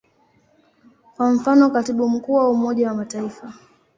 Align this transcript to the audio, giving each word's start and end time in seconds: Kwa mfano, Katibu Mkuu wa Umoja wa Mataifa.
Kwa 1.15 1.31
mfano, 1.31 1.69
Katibu 1.69 2.09
Mkuu 2.09 2.33
wa 2.33 2.49
Umoja 2.49 2.87
wa 2.87 2.93
Mataifa. 2.93 3.53